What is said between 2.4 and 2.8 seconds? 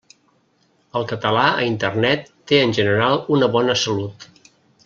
té en